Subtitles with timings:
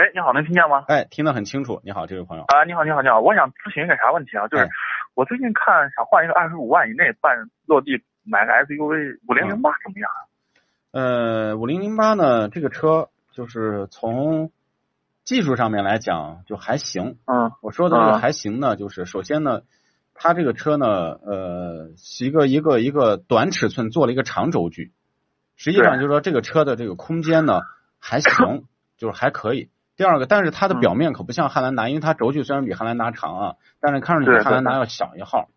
[0.00, 0.86] 喂，你好，能听见吗？
[0.88, 1.82] 哎，听得很清楚。
[1.84, 2.44] 你好，这位朋友。
[2.44, 4.48] 啊，你好，你好，你好，我想咨询一个啥问题啊？
[4.48, 4.68] 就是哎
[5.14, 10.10] 我最近看想换一个二十五万以内办落地买个 SUV 五零零八怎么样？
[10.92, 14.50] 呃，五零零八呢，这个车就是从
[15.22, 17.18] 技术上面来讲就还行。
[17.26, 19.60] 嗯我说的这个啊还行呢，就是首先呢，
[20.14, 24.92] 它这个车呢，呃，是一个一个一个短尺寸做了一个长轴距，
[25.56, 27.60] 实际上就是说这个车的这个空间呢
[27.98, 28.64] 还行，
[28.96, 29.68] 就是还可以。
[30.00, 35.50] 第二个，但是它的嗯表面可不像汉兰达，因为它轴距虽然比汉兰达长啊，但是看上去比汉兰达要小一号。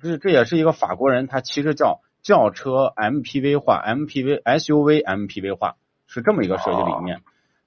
[0.00, 7.20] 这这也是一个法国人，他其实叫轿车 MPV 化，MPV SUV MPV 化是这么一个设计理念。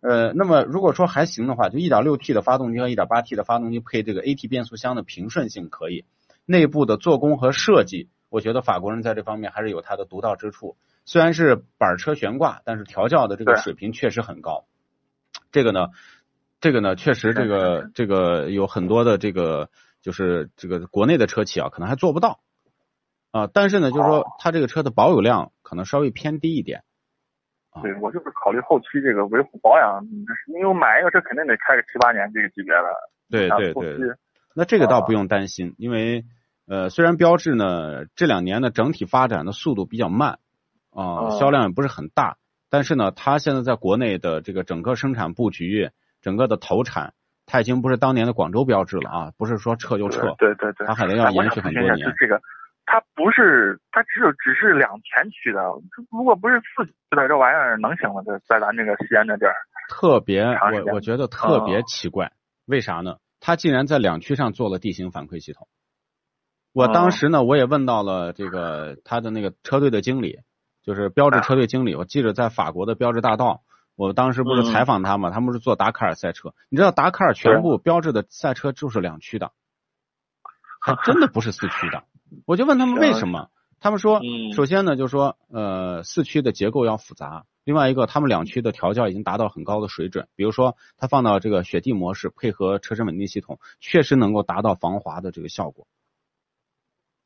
[0.00, 6.04] 呃，那么如果说还行的话，就 1.6T 的发动机和 1.8T 的发动机配这个 AT 变速箱的平顺性可以，
[6.44, 10.76] 内部的做工和设计，我觉得法国人在这方面还是有它的独到之处。
[11.04, 14.64] 虽然是板车悬挂，但是调教的这个水平确实很高。
[15.52, 15.88] 这个呢，
[16.60, 22.40] 这个呢，确实这个这个有很多的这个就是这个国内的车企啊，可能还做不到
[23.30, 23.48] 啊。
[23.52, 26.82] 但是呢，就是说哦它这个车的保有量可能稍微偏低一点。
[27.70, 30.04] 啊对，我就是考虑后期这个维护保养，
[30.48, 32.84] 因为我买一个车肯定得开个七八年这个级别的。
[33.30, 34.16] 对对对，
[34.54, 36.26] 那这个倒啊不用担心，因为
[36.66, 40.38] 呃，虽然标致呢这两年的整体发展的速度比较慢
[40.90, 42.36] 啊、哦销量也不是很大，
[42.72, 45.90] 但是呢，它现在在国内的这个整个生产布局、
[46.22, 47.12] 整个的投产，
[47.44, 52.40] 它已经不是当年的广州标志了啊，不是说撤就撤，对对对，它可能要延续很多年就这个，
[52.86, 55.60] 它不是，它只有只是两前驱的，
[56.10, 58.22] 如果不是四驱的，这玩意儿能行吗？
[58.24, 59.54] 在在咱这个西安这地儿，
[59.90, 62.32] 特别我我觉得特别哦奇怪，
[62.64, 63.16] 为啥呢？
[63.38, 65.68] 它竟然在两驱上做了地形反馈系统。
[66.72, 70.38] 我当哦时呢，我也问到了这个他的那个车队的经理，
[70.82, 71.94] 就是标志车队经理。
[71.94, 73.62] 我记得在法国的标志大道，
[73.96, 76.54] 我当时不是嗯采访他嘛，他们是做达喀尔赛车。
[76.68, 79.52] 你知道达喀尔全部标志的赛车就是两驱的，
[80.80, 82.04] 还真的不是四驱的。
[82.46, 95.86] 我就问他们为什么，他们说，嗯首先呢，就是说，呃，四驱的结构要复杂，另外一个，他们两驱的调教已经达到很高的水准，比如说，它放到这个雪地模式，配合车身稳定系统，确实能够达到防滑的这个效果。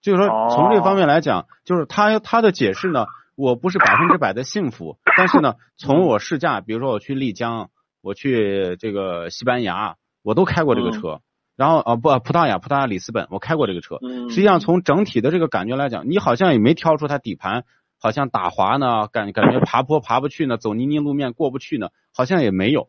[0.00, 11.20] 就是说，哦从这方面来讲，就是他他的解释呢，我不是百分之百的幸福，但是呢，从我试驾，比如说我去丽江，我去这个西班牙，我都开过这个车。
[11.56, 13.98] 然后啊不，葡萄牙，葡萄牙里斯本，我开过这个车。
[14.02, 17.64] 嗯实际上从整体的这个感觉来讲，你好像也没挑出它底盘
[18.00, 22.88] 好像打滑呢，感感觉爬坡爬不去呢，走泥泞路面过不去呢，好像也没有。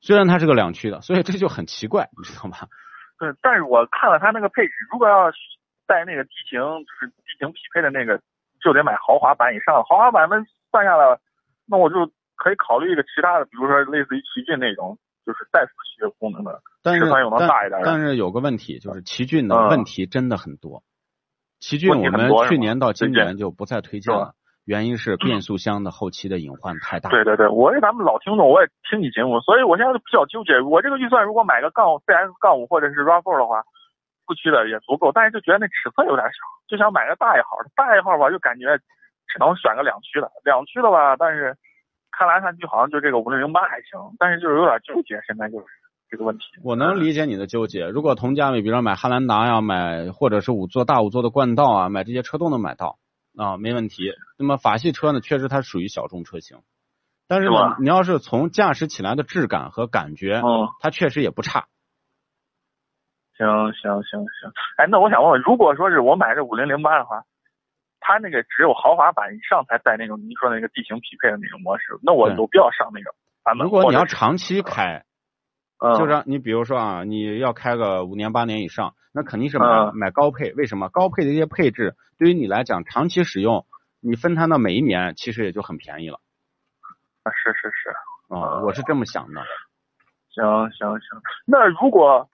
[0.00, 2.56] 虽然它是个两驱的，所以这就很奇怪，你知道吗？
[3.18, 5.30] 对，但是我看了它那个配置，如果要
[5.86, 8.20] 带那个地形就是地形匹配的那个，
[8.62, 9.82] 就得买豪华版以上。
[9.84, 10.36] 豪华版那
[10.70, 11.18] 算下来，
[11.66, 16.60] 那我就可以考虑一个其他的，比如说类似于奇骏那种，就是带四驱功能的。
[16.82, 20.82] 但是有能但大一点的但是有个问题，就是奇骏的嗯问题真的很多。
[21.58, 24.34] 奇骏我们去年到今年就不再推荐了，
[24.64, 27.08] 原因是 变速箱的后期的隐患太大。
[27.08, 30.60] 对对对，我是咱们老听众，我也听你节目，所以我现在就比较纠结。
[30.60, 33.64] 我这个预算如果买个杠 CS 杠五或者是 RAV4 的话，
[34.26, 37.70] 四驱的也足够，但是就觉得那尺寸有点小，就想买个大一号的。
[37.76, 38.76] 大一号吧，就感觉
[39.30, 41.56] 只能选个两驱的，两驱的吧，但是
[42.10, 45.66] 看来看去好像就这个五六零八还行，但是就是有点纠结，现在就是
[46.10, 46.44] 这个问题。
[46.64, 47.86] 我能理解你的纠结。
[47.86, 52.98] 如果同价位，比如说买汉兰达呀，买或者是五座大五座的冠道啊，买这些车都能买到
[53.36, 54.12] 啊，没问题。
[54.38, 56.58] 那么法系车呢，确实它属于小众车型，
[57.28, 61.66] 但是呢，你要是从驾驶起来的质感和感觉，嗯，它确实也不差。
[63.36, 67.22] 行行行行，哎，那我想问问，如果说是我买这五零零八的话，
[68.00, 73.64] 它那个只有豪华版以上才带那种您说的那个地形匹配的那种模式，那我有必要上那个版本？
[73.64, 75.04] 如果你要长期开，
[75.78, 80.52] 嗯，就是你比如说啊，你要开个五年八年以上，那肯定是买、嗯买高配。
[80.54, 80.88] 为什么？
[80.88, 83.66] 高配的一些配置对于你来讲，长期使用，
[84.00, 86.20] 你分摊到每一年，其实也就很便宜了。
[87.22, 87.90] 啊是是是，
[88.34, 89.42] 啊、我是这么想的。
[90.30, 91.20] 行行行。
[91.44, 92.28] 那如果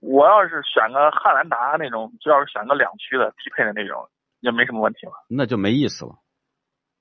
[0.00, 4.08] 我要是选个汉兰达那种，就要是选个两驱的低配的那种，
[4.40, 6.16] 也没什么问题了，那就没意思了，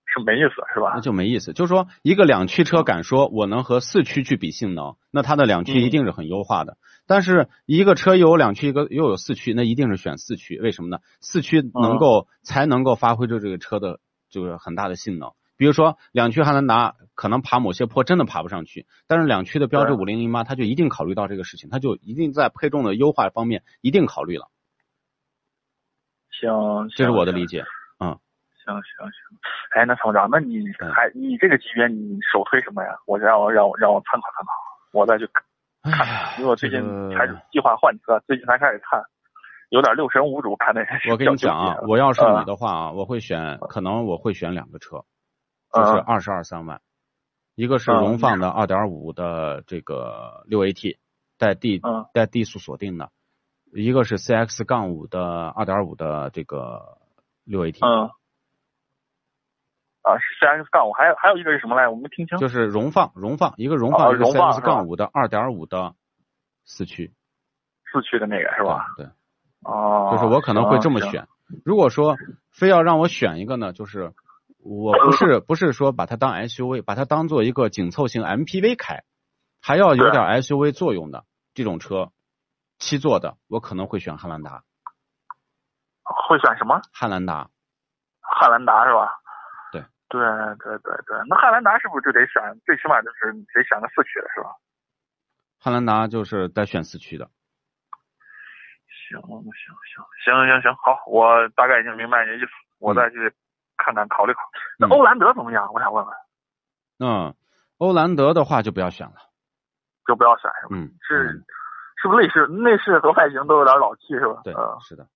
[0.05, 1.01] 是没意思是吧那？
[1.01, 1.53] 就没意思。
[1.53, 6.77] 就是说，一个两驱车敢说我能和四驱去比性能，那它的两驱一定是很优化的。
[7.07, 10.59] 但是一个车又有两驱，一个又有四驱，那一定是选四驱。
[10.59, 10.99] 为什么呢？
[11.21, 13.99] 四驱能够、才能够发挥出这个车的
[14.29, 15.31] 就是很大的性能。
[15.59, 19.97] 比如说两驱汉兰达可能爬某些坡真的爬不上去，但是两驱的标致对。
[19.97, 24.47] 五零零八它就一定考虑到这个事情，它就一定在配重的优化方面一定考虑了。
[26.31, 27.65] 行，这是我的理解。
[27.99, 28.17] 嗯。
[28.63, 29.11] 行行行，
[29.75, 32.95] 哎，那厂长，那你嗯还你这个级别你首推什么呀？
[33.05, 34.51] 我让我让我让我参考参考，
[34.93, 35.43] 我再去看
[35.81, 39.03] 哎看，因为我最近这个还是计划换车，最近才开始看，
[39.69, 45.03] 有点六神无主，看的我跟你讲啊，我要是你的话啊，我会选，嗯可能我会选两个车，
[45.73, 46.81] 就是嗯二十二三万，
[47.55, 50.97] 一个是嗯荣放的二点五的这个六 AT
[51.37, 53.11] 带 D 嗯带低速锁定的，
[53.73, 56.97] 一个是 CX 杠五的二点五的这个
[57.43, 58.09] 六 AT，嗯。
[60.01, 61.87] 啊，是 CX 杠五，还有还有一个是什么来？
[61.89, 62.37] 我没听清。
[62.37, 65.93] 就是荣放荣放一个荣哦放一个荣放 CX 杠五的二点五的
[66.63, 67.13] 四驱，
[67.91, 68.85] 四驱的那个是吧？
[68.95, 69.11] 对，对
[69.63, 71.01] 哦，就是我可能会这么。
[71.01, 71.27] 选。
[71.65, 72.15] 如果说
[72.51, 74.13] 非要让我选一个呢，就是
[74.69, 79.03] 我不是不是说把它当 SUV，把它当做一个紧凑型 MPV 开，
[79.59, 81.25] 还要有点 SUV 作用的
[81.55, 82.11] 这种车，
[82.77, 84.61] 七座的，我可能会选汉兰达。
[86.03, 86.79] 会选什么？
[86.93, 87.49] 汉兰达，
[88.21, 89.09] 汉兰达是吧？
[89.73, 92.41] 对对对对对，那汉兰达是不是就得选？
[92.63, 94.53] 最起码就是你得选个四驱的是吧？
[95.59, 97.31] 汉兰达就是得选四驱的。
[99.09, 103.33] 行行行行行行，好，我大概已经明白你的意思，我再去
[103.83, 104.59] 看看考虑考虑。
[104.77, 105.71] 那嗯欧蓝德怎么样？
[105.73, 106.15] 我想问问，
[106.99, 107.35] 嗯，
[107.77, 109.15] 欧蓝德的话就不要选了。
[110.05, 110.75] 就不要选是吧？
[110.75, 111.45] 嗯，是嗯
[112.01, 114.41] 是不是内饰内饰和外形都有点老气是吧？
[114.43, 115.07] 对嗯，，是的。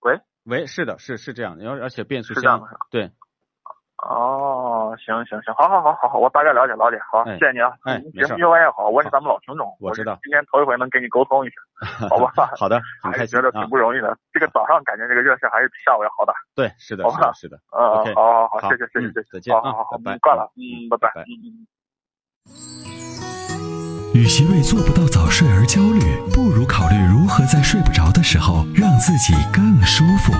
[0.00, 2.62] 喂喂，是的，是是这样的，而而且变速箱？
[2.90, 3.10] 对，
[3.96, 13.68] 哦，行行行，好好好好好，我大概了解了解，好，哎谢谢你啊，哎没事儿你节目越办越好，我是咱们老听众，我知道是今天头一回能跟你沟通一下， 好吧好的，很开心啊还是觉得挺。
[13.70, 14.16] 不容易的。
[14.32, 16.32] 这个早上感觉这个热身还是比下午要好的。
[16.54, 17.56] 对，是的，好吧是的，是的。
[17.76, 21.66] 嗯好好好，好谢谢谢谢嗯谢谢，再见啊好好好，拜挂了，嗯嗯，拜拜拜拜，嗯嗯。
[24.14, 30.32] 与其为做不到早睡而焦虑，不如考虑如何在睡不着的时候让自己更舒服。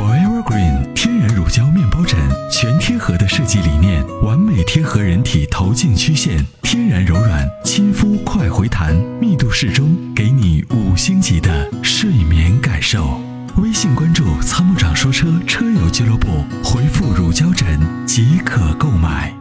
[0.00, 2.18] Forever Green 天然乳胶面包枕，
[2.50, 13.20] 全贴合的设计理念，完美贴合人体头颈曲线，天然柔软，亲肤快回弹，密度适中，给你五星级的睡眠感受。
[13.58, 19.39] 微信关注“参谋长说车”车友俱乐部，回复“乳胶枕”即可购买。